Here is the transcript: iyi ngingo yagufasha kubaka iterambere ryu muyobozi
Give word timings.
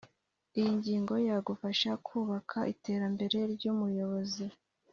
iyi 0.57 0.69
ngingo 0.77 1.13
yagufasha 1.29 1.91
kubaka 2.07 2.57
iterambere 2.73 3.37
ryu 3.53 3.71
muyobozi 3.79 4.45